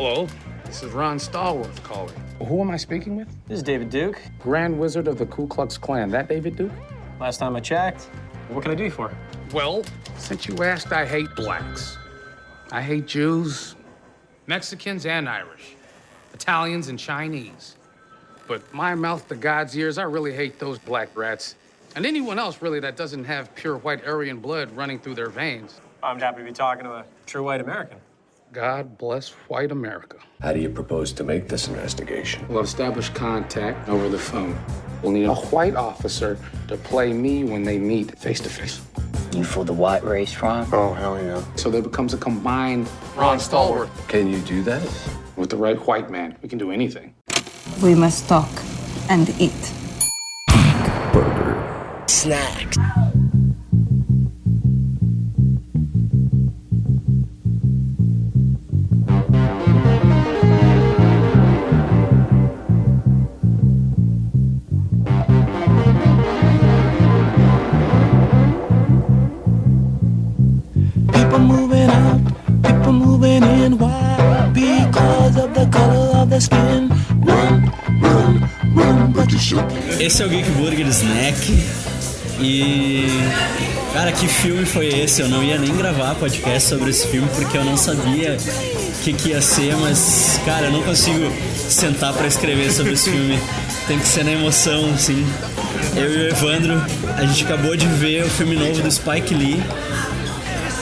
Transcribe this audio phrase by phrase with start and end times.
[0.00, 0.28] Hello,
[0.64, 2.14] this is Ron Stallworth calling.
[2.46, 3.26] Who am I speaking with?
[3.48, 4.22] This is David Duke.
[4.38, 6.08] Grand Wizard of the Ku Klux Klan.
[6.10, 6.70] That David Duke?
[7.18, 8.02] Last time I checked.
[8.50, 9.12] What can I do you for?
[9.52, 9.82] Well,
[10.16, 11.98] since you asked, I hate blacks.
[12.70, 13.74] I hate Jews,
[14.46, 15.74] Mexicans, and Irish,
[16.32, 17.74] Italians, and Chinese.
[18.46, 21.56] But my mouth to God's ears, I really hate those black rats.
[21.96, 25.80] And anyone else, really, that doesn't have pure white Aryan blood running through their veins.
[26.04, 27.98] I'm happy to be talking to a true white American.
[28.52, 30.16] God bless white America.
[30.40, 32.46] How do you propose to make this investigation?
[32.48, 34.58] We'll establish contact over the phone.
[35.02, 36.38] We'll need a white officer
[36.68, 38.80] to play me when they meet face to face.
[39.32, 40.66] You for the white race, Ron?
[40.72, 41.42] Oh, hell yeah.
[41.56, 43.90] So there becomes a combined Ron Stallworth.
[44.08, 44.82] Can you do that?
[45.36, 47.14] With the right white man, we can do anything.
[47.82, 48.50] We must talk
[49.10, 49.74] and eat.
[51.12, 52.04] Burger.
[52.08, 52.74] Snack.
[73.40, 74.50] Why?
[74.52, 76.88] Because of the color of their skin.
[77.20, 79.64] Run, run, run, but you should.
[80.00, 81.36] Esse é o Geek Burger Snack.
[82.40, 83.06] E.
[83.92, 85.22] Cara, que filme foi esse?
[85.22, 89.12] Eu não ia nem gravar podcast sobre esse filme porque eu não sabia o que,
[89.12, 91.32] que ia ser, mas, cara, eu não consigo
[91.68, 93.38] sentar pra escrever sobre esse filme.
[93.86, 95.24] Tem que ser na emoção, assim.
[95.96, 96.82] Eu e o Evandro,
[97.16, 99.62] a gente acabou de ver o filme novo do Spike Lee.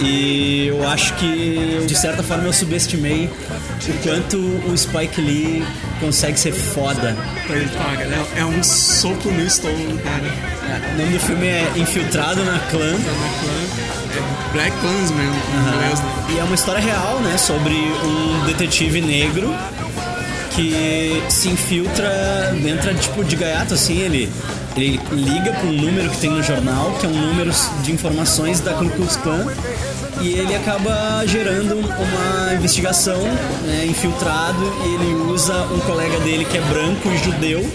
[0.00, 3.30] E eu acho que, de certa forma, eu subestimei
[3.88, 5.64] o quanto o Spike Lee
[6.00, 7.16] consegue ser foda.
[7.48, 8.24] Ele paga, né?
[8.36, 10.26] É um soco no estômago, cara.
[10.26, 12.92] É, O nome do filme é Infiltrado na Clã.
[12.92, 15.10] É Black em inglês,
[16.00, 16.34] né?
[16.34, 17.36] E é uma história real, né?
[17.38, 19.54] Sobre um detetive negro
[20.56, 24.32] que se infiltra, entra tipo de gaiato, assim, ele,
[24.74, 27.50] ele liga para um número que tem no jornal, que é um número
[27.82, 29.46] de informações da Ku Klux Klan,
[30.20, 33.20] e ele acaba gerando uma investigação,
[33.64, 37.68] né, infiltrado, e ele usa um colega dele que é branco e judeu,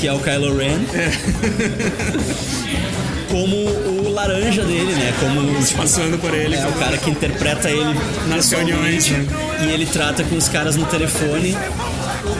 [0.00, 0.78] que é o Kylo Ren,
[3.30, 5.12] como o laranja dele, né?
[5.20, 6.56] Como tipo, Passando por ele.
[6.56, 7.94] é o cara que interpreta ele
[8.28, 9.26] Nas reuniões, né?
[9.60, 11.56] E ele trata com os caras no telefone.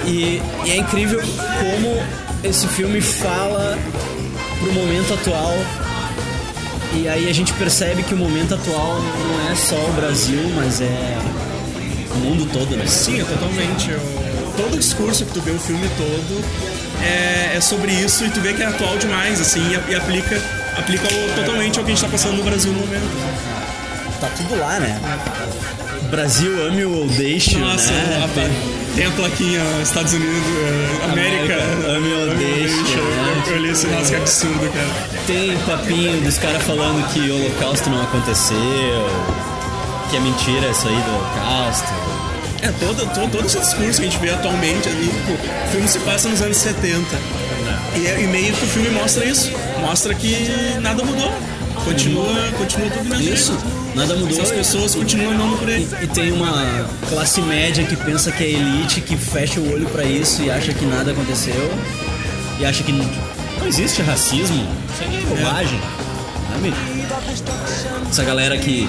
[0.06, 2.02] E, e é incrível como
[2.42, 3.78] esse filme fala
[4.58, 5.54] pro momento atual.
[6.94, 10.80] E aí a gente percebe que o momento atual não é só o Brasil, mas
[10.80, 11.18] é
[12.14, 12.86] o mundo todo, né?
[12.86, 13.90] Sim, é totalmente.
[13.92, 14.26] O-
[14.56, 16.42] Todo o discurso que tu vê o filme todo
[17.04, 20.40] é, é sobre isso e tu vê que é atual demais, assim, e, e aplica,
[20.78, 23.04] aplica totalmente ao que a gente tá passando no Brasil no momento.
[24.18, 24.98] Tá tudo lá, né?
[26.10, 28.24] Brasil ame ou deixe, Nossa, né?
[28.96, 31.54] Tem a plaquinha Estados Unidos, eh, América,
[31.96, 33.42] América, deixe, né?
[33.48, 35.20] Eu, li esse, nossa, que absurdo, cara.
[35.26, 38.56] Tem papinho dos caras falando que o holocausto não aconteceu,
[40.10, 41.92] que é mentira isso aí do holocausto.
[42.62, 45.88] É, todo, todo, todo esse discurso que a gente vê atualmente ali, tipo, o filme
[45.88, 47.04] se passa nos anos 70.
[47.96, 49.52] E, é- e meio que o filme mostra isso.
[49.80, 50.48] Mostra que
[50.80, 51.30] nada mudou.
[51.84, 52.26] Continua,
[52.58, 53.34] continua tudo mesmo.
[53.34, 53.58] Isso,
[53.94, 54.42] nada mudou.
[54.42, 55.88] As pessoas continuam andando por aí.
[56.00, 59.86] E, e tem uma classe média que pensa que é elite, que fecha o olho
[59.88, 61.70] pra isso e acha que nada aconteceu.
[62.58, 63.06] E acha que não
[63.66, 64.66] existe racismo.
[64.94, 65.80] Isso aí é bobagem.
[66.52, 66.74] Sabe?
[68.08, 68.88] Essa galera que,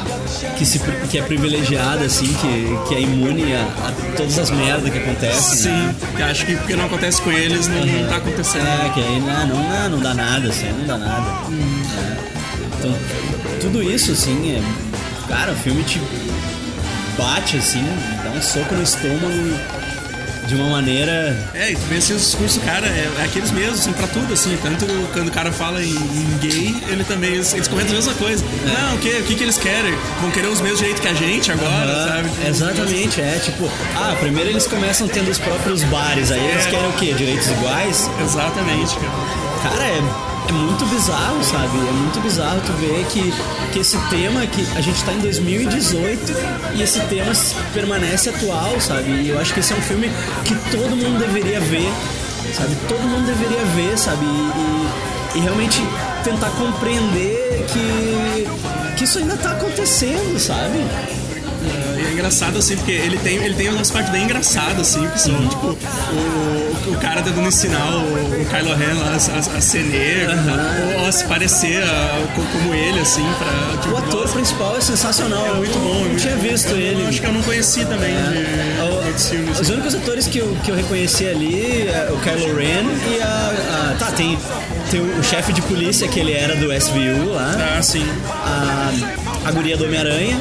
[0.58, 4.90] que, se, que é privilegiada, assim, que, que é imune a, a todas as merdas
[4.92, 5.72] que acontecem.
[5.72, 5.94] né?
[6.00, 8.66] Sim, que acho que porque não acontece com eles, não, não tá acontecendo.
[8.66, 11.26] É, que aí não, não, não, não dá nada, assim, não dá nada.
[11.54, 12.37] É.
[12.80, 12.96] Então,
[13.62, 14.62] tudo isso, assim, é.
[15.28, 16.00] Cara, o filme te
[17.18, 17.84] bate, assim,
[18.24, 19.78] dá um soco no estômago
[20.48, 21.36] de uma maneira.
[21.54, 24.32] É, e tu vê assim, os discursos, cara, é, é aqueles mesmos, assim, pra tudo,
[24.34, 24.58] assim.
[24.64, 28.14] Tanto quando o cara fala em, em gay, ele também, eles, eles comentam a mesma
[28.14, 28.46] coisa.
[28.66, 29.94] Não, o que, o que que eles querem?
[30.22, 32.30] Vão querer os mesmos direitos que a gente agora, Ah, sabe?
[32.30, 36.70] Tipo, Exatamente, é tipo, ah, primeiro eles começam tendo os próprios bares, aí eles É.
[36.70, 37.14] querem o quê?
[37.14, 38.10] Direitos iguais?
[38.24, 39.70] Exatamente, cara.
[39.76, 40.02] Cara, é,
[40.50, 41.78] é muito bizarro, sabe?
[41.78, 43.34] É muito bizarro tu ver que,
[43.74, 46.20] que esse tema, que a gente tá em 2018
[46.76, 47.32] e esse tema
[47.74, 49.10] permanece atual, sabe?
[49.12, 50.10] E eu acho que esse é um filme
[50.46, 51.92] que todo mundo deveria ver,
[52.56, 52.76] sabe?
[52.88, 54.26] Todo mundo deveria ver, sabe?
[54.26, 54.78] E, e-
[55.36, 55.80] e realmente
[56.24, 58.48] tentar compreender que,
[58.98, 60.80] que isso ainda tá acontecendo, sabe?
[61.68, 65.08] É, e é engraçado, assim, porque ele tem, ele tem umas partes bem engraçadas, assim,
[65.08, 68.02] que são, tipo, o, o cara tentando ensinar o,
[68.42, 70.34] o Kylo Ren lá a, a ser negro,
[71.00, 73.78] ou a se parecer a- co- como ele, assim, pra...
[73.82, 75.46] Tipo, O ator nossa, principal é sensacional.
[75.46, 76.02] é muito bom.
[76.02, 77.08] é Eu não tinha visto Eu ele.
[77.08, 79.60] acho que eu não conheci também de, O- de filmes.
[79.60, 82.86] Os únicos atores que eu, que eu reconheci ali é o Kylo Ren
[83.16, 83.92] e a.
[83.92, 84.38] a- tá, tem,
[84.92, 88.06] tem o, chefe de polícia que ele era do SVU lá, Ah, sim.
[88.30, 88.92] a,
[89.48, 90.38] a guria do Homem-Aranha,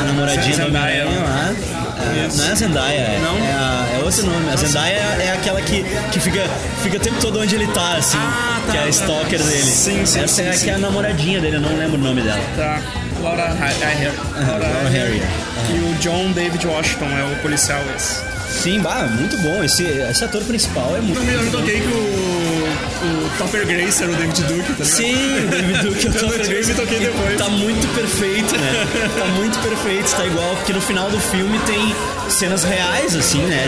[0.00, 0.66] a namoradinha do.
[0.66, 1.54] Homem-Aranha lá.
[2.00, 3.36] É, não é a Zendaya, é, Não?
[3.36, 4.50] é, a- é outro nome.
[4.52, 6.46] A Zendaya é aquela que, que fica,
[6.82, 8.88] fica o tempo todo onde ele tá, assim, Ah, tá, que é a tá.
[8.90, 9.62] stalker dele.
[9.62, 12.22] Sim, sim, Essa é, sim, que é a namoradinha dele, eu não lembro o nome
[12.22, 12.40] dela.
[12.56, 12.80] Tá.
[13.22, 14.12] Laura Ha- Harrier.
[14.46, 15.26] Laura Laura Harrier.
[15.70, 18.22] E o John David Washington é o policial esse.
[18.62, 19.62] Sim, bah, muito bom.
[19.62, 21.94] Esse, esse ator principal é muito me, eu toquei que o,
[23.06, 24.84] o Topper Grace era o David Duke, tá ligado?
[24.86, 26.12] Sim, o David Duke não
[26.42, 27.38] tinha- eu me toquei depois.
[27.38, 28.86] Tá muito perfeito, né?
[29.18, 31.94] Tá muito perfeito, tá igual, porque no final do filme tem
[32.28, 33.66] cenas reais, assim, né?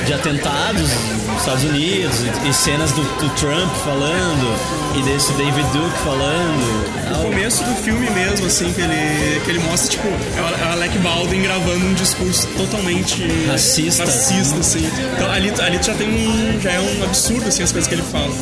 [0.00, 0.88] De, de atentados
[1.26, 2.16] nos Estados Unidos
[2.48, 4.56] e, cenas do, do Trump falando
[4.98, 6.90] e desse David Duke falando.
[7.10, 10.68] No começo do filme mesmo, assim, que ele, que ele mostra, tipo, é o- é
[10.68, 14.04] o Alec Baldwin gravando um discurso totalmente Racista.
[14.04, 14.90] racista, assim.
[15.14, 16.60] Então ali, ali já tem um.
[16.60, 18.32] já é um absurdo, assim, as coisas que ele fala.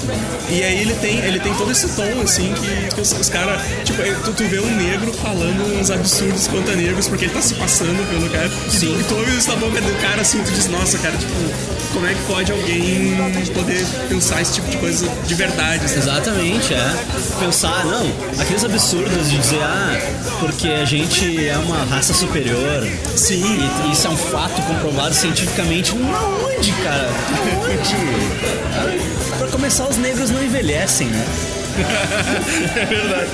[0.48, 3.60] E aí ele tem, ele tem todo esse tom, assim, que, que os, os caras.
[3.84, 7.54] Tipo, tu, tu vê um negro falando uns absurdos contra negros, porque ele tá se
[7.54, 8.50] passando pelo cara.
[8.68, 8.92] Sim.
[8.92, 11.16] E tu, e tu ouve isso na boca do cara, assim, tu diz, nossa, cara,
[11.16, 11.32] tipo,
[11.92, 13.16] como é que pode alguém
[13.54, 15.98] poder pensar esse tipo de coisa de verdade, assim?
[15.98, 16.96] Exatamente, é.
[17.40, 18.06] Pensar, não,
[18.40, 19.98] aqueles absurdos de dizer, ah,
[20.40, 22.86] porque a gente é uma raça superior.
[23.16, 23.42] Sim.
[23.86, 25.57] E isso é um fato comprovado cientificamente.
[25.96, 27.08] Onde, cara?
[27.64, 29.38] Onde?
[29.38, 31.24] Pra começar, os negros não envelhecem, né?
[32.76, 33.30] É verdade.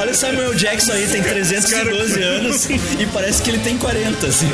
[0.00, 4.48] Olha o Samuel Jackson aí, tem 312 anos e parece que ele tem 40, assim.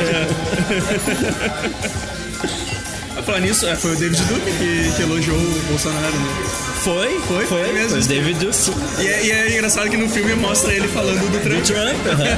[3.17, 6.63] A falar nisso, é, foi o David Duke que, que elogiou o Bolsonaro, né?
[6.84, 7.46] Foi, Foi?
[7.46, 7.90] foi, Foi mesmo.
[7.90, 8.72] foi David Duke.
[9.00, 11.62] E é, e é engraçado que no filme mostra ele falando do Trump.
[11.64, 12.25] Trump, aham.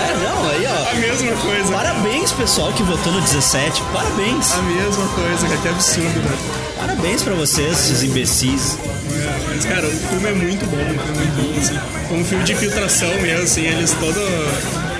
[0.00, 0.94] É, não, aí, A ó.
[0.96, 1.72] mesma coisa.
[1.72, 3.82] Parabéns, pessoal, que votou no 17.
[3.92, 4.52] Parabéns.
[4.54, 6.38] A mesma coisa, cara, que absurdo, né?
[6.78, 8.78] Parabéns pra vocês, esses imbecis.
[9.12, 12.14] É, Mas, cara, o filme é muito bom, o filme é muito bom, assim.
[12.14, 14.18] Um filme de infiltração mesmo, assim, eles todo...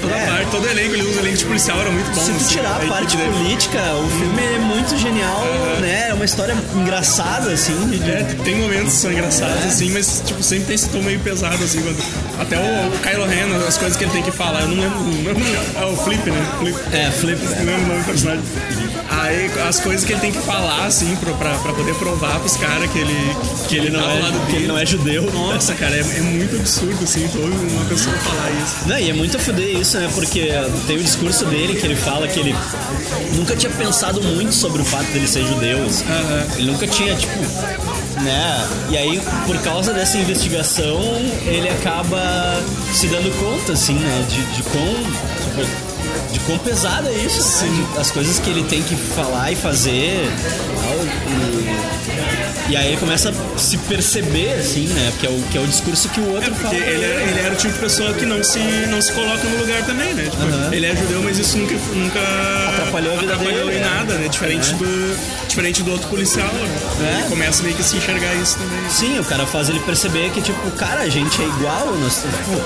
[0.01, 0.27] Toda É.
[0.27, 2.21] parte, todo elenco, eles, o elenco de policial era muito bom.
[2.21, 3.33] Se tu assim, tirar a equipe parte dele.
[3.33, 5.45] política, o filme é muito genial,
[5.81, 6.09] né?
[6.09, 7.75] É uma história engraçada, assim.
[7.89, 9.69] de- É, tem momentos que são engraçados, É.
[9.69, 11.99] assim, mas tipo, sempre tem esse tom meio pesado, assim, quando...
[12.39, 14.99] Até o, o Kylo Ren, as coisas que ele tem que falar, eu não lembro,
[15.01, 16.47] não lembro é o Flip, né?
[16.59, 16.79] Flip.
[16.93, 17.41] É, Flip.
[17.43, 18.43] Não lembro o nome do personagem.
[19.11, 22.57] Aí as coisas que ele tem que falar, assim, pra, pra, pra poder provar pros
[22.57, 23.37] caras que ele,
[23.69, 25.31] que ele não Não tá lado é, que ele não é judeu.
[25.33, 28.77] Nossa, cara, é, é muito absurdo, assim, ouve uma pessoa falar isso.
[28.89, 30.09] Não, e é muito a fuder isso, né?
[30.15, 30.49] Porque
[30.87, 32.55] tem o discurso dele que ele fala que ele
[33.35, 35.85] nunca tinha pensado muito sobre o fato dele ser judeu.
[35.85, 36.05] assim.
[36.57, 37.33] Ele nunca tinha, tipo,
[38.21, 38.69] né?
[38.91, 41.01] E aí, por causa dessa investigação,
[41.45, 42.63] ele acaba
[42.93, 44.27] se dando conta, assim, né?
[44.29, 45.90] De, de quão.
[46.33, 50.21] De quão pesado é isso, assim, as coisas que ele tem que falar e fazer.
[52.69, 55.13] e, e aí ele começa a se perceber, assim, né?
[55.19, 56.75] Que é o, que é o discurso que o outro fala.
[56.75, 58.59] Porque ele, era- ele era o tipo de pessoa que não se,
[58.89, 60.25] não se coloca no lugar também, né?
[60.25, 60.69] Tipo, Aham.
[60.73, 62.21] Ele é judeu, mas isso nunca, nunca
[62.69, 63.85] Atrapalhou a vida atrapalhou dele, em é.
[63.85, 64.29] nada, né?
[64.29, 64.77] Diferente, É.
[64.77, 65.17] do,
[65.49, 67.17] diferente do outro policial, né?
[67.17, 67.21] É.
[67.21, 68.89] Ele começa meio que a se enxergar isso também.
[68.91, 72.63] Sim, o cara faz ele perceber que, tipo, cara, a gente é igual, nós, tipo,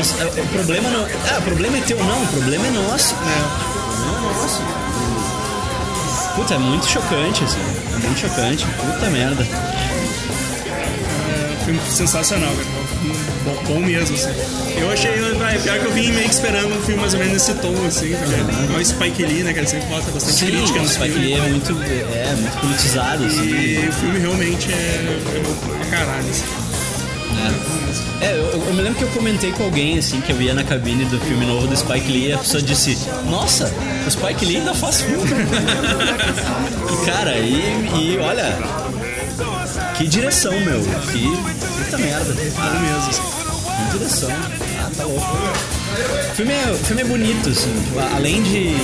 [0.00, 1.04] é, o problema não.
[1.04, 3.14] Ah, o problema é teu, não, o problema é nosso.
[3.14, 3.16] É.
[3.16, 4.62] O problema é nosso.
[6.34, 7.60] Puta, é muito chocante, assim.
[7.94, 8.66] É muito chocante.
[8.66, 9.46] Puta merda.
[11.30, 12.84] É filme sensacional, cara.
[13.00, 14.30] Filme Bom, bom mesmo, assim.
[14.76, 17.34] Eu achei, vai, pior que eu vim meio que esperando um filme mais ou menos
[17.34, 20.46] nesse tom, assim, porque é o Spike Lee, né, que ele sempre bota bastante Sim,
[20.46, 21.26] crítica no Spike filme.
[21.26, 23.44] Lee é muito, é, muito politizado, assim.
[23.44, 26.63] E o filme realmente é, é bom pra caralho, assim.
[28.20, 30.64] É, eu, eu me lembro que eu comentei com alguém, assim, que eu ia na
[30.64, 32.96] cabine do filme novo do Spike Lee e a pessoa disse,
[33.28, 33.72] nossa,
[34.06, 35.30] o Spike Lee ainda faz filme.
[36.92, 38.56] e cara, e, e olha,
[39.96, 40.80] que direção, meu.
[41.12, 41.28] Que
[41.84, 42.32] puta merda.
[42.32, 43.22] Bom mesmo, assim.
[43.76, 44.30] Que direção.
[44.30, 45.38] Ah, tá louco.
[46.30, 48.74] O filme é, o filme é bonito, assim, tipo, além de.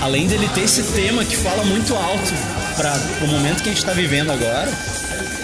[0.00, 2.32] Além dele ter esse tema que fala muito alto
[2.76, 4.68] para o momento que a gente tá vivendo agora.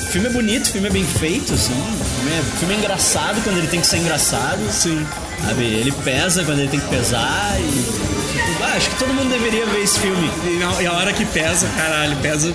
[0.02, 1.75] O filme é bonito, o filme é bem feito, assim.
[2.18, 4.58] O filme é, filme é engraçado quando ele tem que ser engraçado.
[4.72, 5.06] Sim.
[5.46, 5.62] Sabe?
[5.64, 7.62] Ele pesa quando ele tem que pesar e.
[7.62, 10.30] Tipo, ah, acho que todo mundo deveria ver esse filme.
[10.44, 12.52] E, na- e a hora que pesa, caralho, pesa,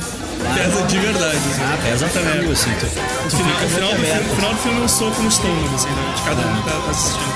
[0.53, 1.38] pesa de verdade.
[1.38, 1.62] Assim.
[1.63, 2.34] Ah, pesa Também.
[2.39, 2.72] frio, assim.
[2.79, 5.88] Tu, final, o final do filme, final do filme é um soco no estômago, assim,
[5.89, 6.13] né?
[6.15, 7.34] De cada um que tá, assistindo.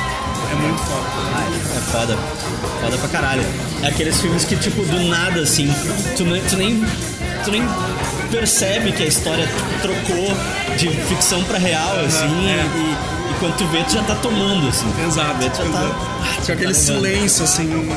[0.52, 1.08] É muito foda.
[1.78, 2.18] É foda.
[2.82, 3.46] Foda pra caralho.
[3.84, 5.74] É aqueles filmes que, tipo, do nada, assim,
[6.18, 6.84] tu, tu nem.
[7.44, 7.64] Tu nem
[8.30, 9.48] percebe que a história
[9.82, 10.34] trocou
[10.78, 14.86] de ficção pra real, assim, e, e quando tu vê, tu já tá tomando, assim.
[15.06, 15.36] Exato.
[15.40, 15.92] Tu já tá.
[16.42, 16.74] aquele tá levando.
[16.74, 17.90] silêncio, assim,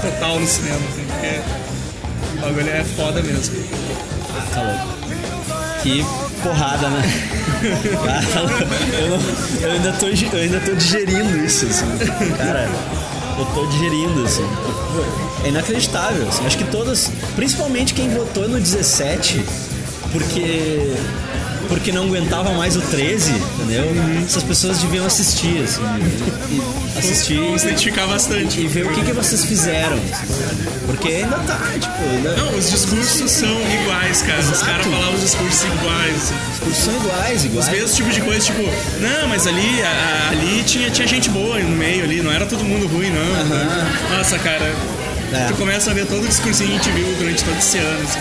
[0.00, 1.40] total no cinema, assim, porque
[2.36, 3.54] o bagulho é foda mesmo.
[4.54, 4.98] Tá louco.
[5.82, 6.04] Que
[6.42, 7.02] porrada, né?
[8.98, 9.20] Eu, não-
[9.62, 11.86] eu ainda tô, eu ainda tô digerindo isso, assim.
[12.36, 12.68] Cara,
[13.38, 14.46] eu tô digerindo, assim.
[15.44, 16.44] É inacreditável, assim.
[16.46, 19.44] Acho que todas, principalmente quem votou no 17,
[20.12, 20.94] porque
[21.68, 23.32] porque não aguentava mais o 13,
[23.70, 24.22] entendeu?
[24.24, 25.82] Essas pessoas deviam assistir, assim.
[26.50, 28.60] E, assistir Se identificar bastante.
[28.60, 29.98] e ver o que, que vocês fizeram.
[30.86, 32.36] Porque ainda tá, tipo, ainda.
[32.36, 33.48] Não, os discursos são
[33.82, 34.40] iguais, cara.
[34.40, 34.64] Os Exato.
[34.66, 36.16] caras falavam os discursos iguais.
[36.16, 36.34] Assim.
[36.52, 37.66] Os cursos são iguais, iguais.
[37.66, 38.62] Os mesmos tipos de coisa, tipo,
[39.00, 42.64] não, mas ali, a- ali tinha, tinha gente boa no meio ali, não era todo
[42.64, 44.16] mundo ruim, não.
[44.16, 44.74] Nossa, cara,
[45.32, 45.44] É.
[45.48, 48.02] tu começa a ver todo o discursinho que a gente viu durante todo esse ano,
[48.02, 48.20] assim.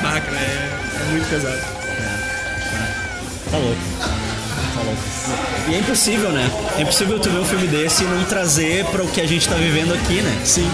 [0.00, 1.58] Bah, cara, é, é muito pesado.
[3.50, 4.25] Tá louco.
[5.68, 6.50] E é impossível, né?
[6.78, 9.48] É impossível tu ver um filme desse e não trazer pra o que a gente
[9.48, 10.40] tá vivendo aqui, né?
[10.44, 10.70] Sim.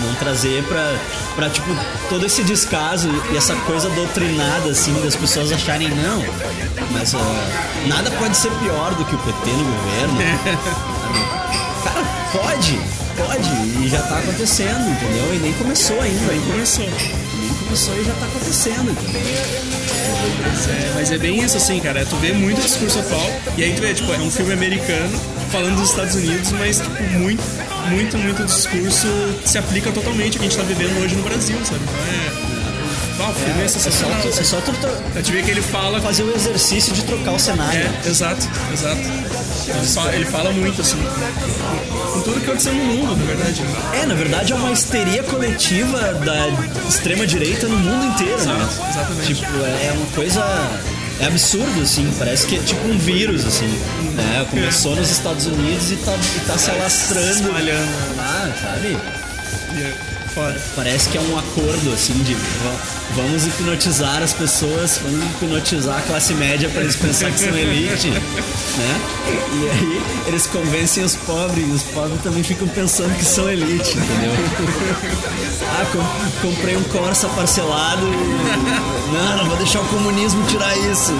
[0.00, 0.94] Não trazer pra,
[1.34, 1.68] pra tipo,
[2.08, 6.24] todo esse descaso e essa coisa doutrinada, assim, das pessoas acharem, não,
[6.90, 10.14] mas ah, nada pode ser pior do que o PT no governo.
[11.84, 12.80] Cara, pode,
[13.16, 15.34] pode, e já tá acontecendo, entendeu?
[15.34, 16.32] E nem começou ainda.
[16.32, 16.86] Aí começou.
[17.70, 18.90] Começou e já tá acontecendo.
[20.68, 22.04] É, mas é bem isso, assim, cara.
[22.04, 25.16] Tu vê muito discurso atual, e aí tu vê, tipo, é um filme americano
[25.52, 27.42] falando dos Estados Unidos, mas, tipo, muito,
[27.90, 29.06] muito, muito discurso
[29.44, 31.80] se aplica totalmente ao que a gente tá vivendo hoje no Brasil, sabe?
[31.84, 32.50] Então é.
[33.22, 34.20] Ah, o filme é, É só, sensacional.
[34.22, 37.02] tu- é só tu to- A gente vê que ele fala fazer o exercício de
[37.04, 37.78] trocar o cenário.
[37.78, 38.96] É, exato, exato.
[39.68, 40.96] Ele fala, ele fala muito, assim,
[42.20, 43.62] com tudo que aconteceu no mundo, na verdade.
[43.62, 44.00] né?
[44.02, 46.48] É, na verdade é uma histeria coletiva da
[46.88, 48.68] extrema direita no mundo inteiro, né?
[48.90, 49.34] Exatamente.
[49.34, 50.44] Tipo, é uma coisa.
[51.20, 53.66] É absurdo, assim, parece que é tipo um vírus, assim.
[54.14, 54.46] Né?
[54.48, 57.30] Começou nos Estados Unidos e tá, e tá se alastrando.
[57.30, 57.88] espalhando.
[58.18, 58.96] Ah, sabe?
[59.76, 59.92] É
[60.34, 60.58] foda.
[60.74, 62.80] Parece que é um acordo, assim, de va-
[63.16, 68.08] vamos hipnotizar as pessoas, vamos hipnotizar a classe média para eles pensar que são elite,
[68.76, 69.00] né?
[69.52, 73.96] E aí eles convencem os pobres, e os pobres também ficam pensando que são elite,
[73.98, 74.32] entendeu?
[75.72, 81.12] Ah, com- comprei um Corsa parcelado, e- não, não vou deixar o comunismo tirar isso.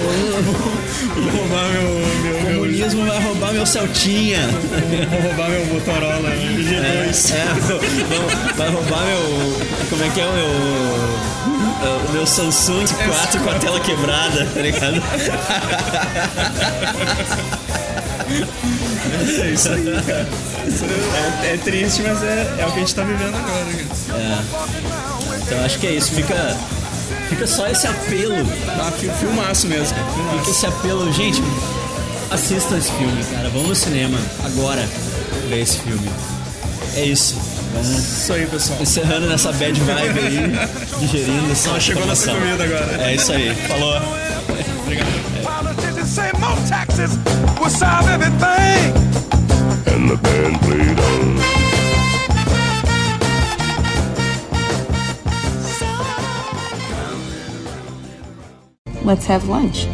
[0.00, 1.82] Vou roubar meu.
[1.82, 4.38] O meu, meu comunismo vai roubar meu Celtinha.
[4.48, 7.34] vou roubar meu Motorola G2.
[7.34, 9.60] É, vão- vai roubar meu.
[9.90, 10.50] Como é que é o meu.
[12.08, 15.02] O meu Samsung 4 com a tela quebrada, tá ligado?
[19.42, 20.26] É isso aí, cara.
[21.44, 23.64] É, é triste, mas é, é o que a gente tá vivendo agora,
[24.08, 24.44] cara.
[25.42, 26.12] Então acho que é isso.
[26.12, 26.56] Fica,
[27.30, 28.44] fica só esse apelo.
[28.66, 30.06] Tá, fi- filmaço mesmo, cara.
[30.10, 30.50] Fica Filmaço.
[30.50, 31.12] esse apelo.
[31.12, 31.42] Gente,
[32.30, 33.48] assistam esse filme, cara.
[33.50, 34.86] Vamos no cinema agora
[35.48, 36.10] ver esse filme.
[36.96, 37.36] É isso.
[37.72, 38.82] Vamos Isso aí, pessoal.
[38.82, 40.68] encerrando nessa bad vibe aí,
[40.98, 43.02] digerindo essa Só chegou nossa comida agora.
[43.02, 43.54] É isso aí.
[43.68, 44.00] Falou.
[45.44, 46.30] Politicians say
[59.10, 59.88] Let's have lunch.